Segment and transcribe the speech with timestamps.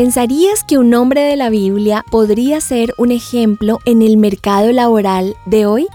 [0.00, 5.36] ¿Pensarías que un hombre de la Biblia podría ser un ejemplo en el mercado laboral
[5.44, 5.88] de hoy?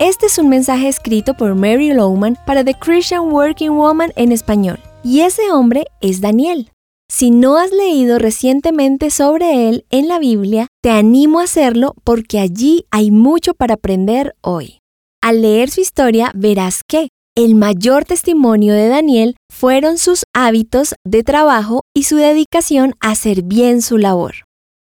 [0.00, 4.80] Este es un mensaje escrito por Mary Lowman para The Christian Working Woman en español,
[5.04, 6.72] y ese hombre es Daniel.
[7.08, 12.40] Si no has leído recientemente sobre él en la Biblia, te animo a hacerlo porque
[12.40, 14.80] allí hay mucho para aprender hoy.
[15.22, 21.22] Al leer su historia verás que el mayor testimonio de Daniel fueron sus hábitos de
[21.22, 24.34] trabajo y su dedicación a hacer bien su labor.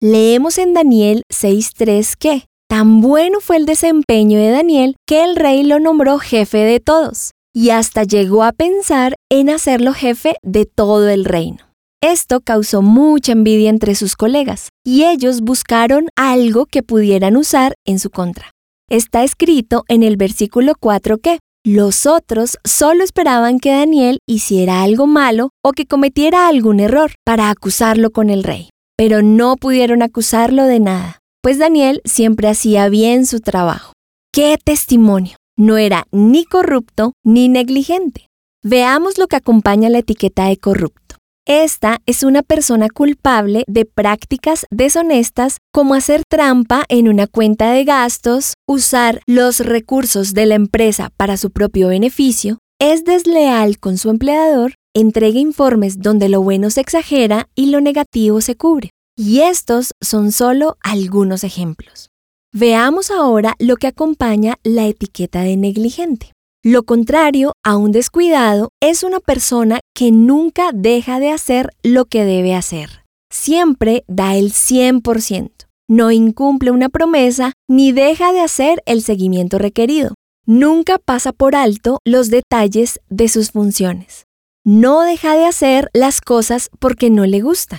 [0.02, 5.62] Leemos en Daniel 6.3 que tan bueno fue el desempeño de Daniel que el rey
[5.62, 11.08] lo nombró jefe de todos y hasta llegó a pensar en hacerlo jefe de todo
[11.08, 11.58] el reino.
[12.02, 17.98] Esto causó mucha envidia entre sus colegas y ellos buscaron algo que pudieran usar en
[17.98, 18.50] su contra.
[18.90, 25.08] Está escrito en el versículo 4 que los otros solo esperaban que Daniel hiciera algo
[25.08, 30.62] malo o que cometiera algún error para acusarlo con el rey, pero no pudieron acusarlo
[30.66, 33.94] de nada, pues Daniel siempre hacía bien su trabajo.
[34.32, 35.38] ¡Qué testimonio!
[35.58, 38.28] No era ni corrupto ni negligente.
[38.62, 41.16] Veamos lo que acompaña la etiqueta de corrupto.
[41.48, 47.84] Esta es una persona culpable de prácticas deshonestas como hacer trampa en una cuenta de
[47.84, 54.10] gastos, usar los recursos de la empresa para su propio beneficio, es desleal con su
[54.10, 58.90] empleador, entrega informes donde lo bueno se exagera y lo negativo se cubre.
[59.16, 62.10] Y estos son solo algunos ejemplos.
[62.52, 66.32] Veamos ahora lo que acompaña la etiqueta de negligente.
[66.68, 72.24] Lo contrario a un descuidado es una persona que nunca deja de hacer lo que
[72.24, 73.04] debe hacer.
[73.32, 75.52] Siempre da el 100%.
[75.88, 80.14] No incumple una promesa ni deja de hacer el seguimiento requerido.
[80.44, 84.24] Nunca pasa por alto los detalles de sus funciones.
[84.64, 87.78] No deja de hacer las cosas porque no le gustan.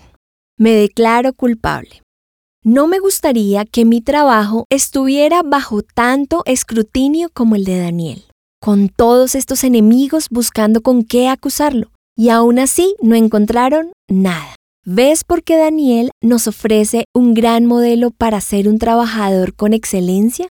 [0.57, 2.03] Me declaro culpable.
[2.63, 8.23] No me gustaría que mi trabajo estuviera bajo tanto escrutinio como el de Daniel
[8.61, 14.55] con todos estos enemigos buscando con qué acusarlo, y aún así no encontraron nada.
[14.85, 20.47] ¿Ves por qué Daniel nos ofrece un gran modelo para ser un trabajador con excelencia?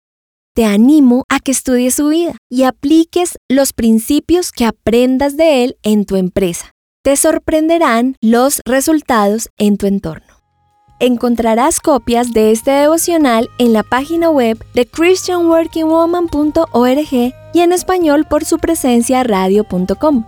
[0.53, 5.77] Te animo a que estudies su vida y apliques los principios que aprendas de él
[5.83, 6.71] en tu empresa.
[7.03, 10.24] Te sorprenderán los resultados en tu entorno.
[10.99, 18.45] Encontrarás copias de este devocional en la página web de christianworkingwoman.org y en español por
[18.45, 20.23] su presencia radio.com.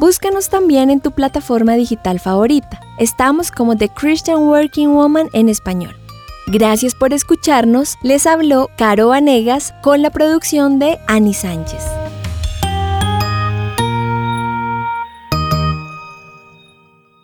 [0.00, 2.80] Búscanos también en tu plataforma digital favorita.
[2.98, 5.94] Estamos como The Christian Working Woman en español.
[6.48, 7.96] Gracias por escucharnos.
[8.02, 11.97] Les habló Caro Vanegas con la producción de Ani Sánchez.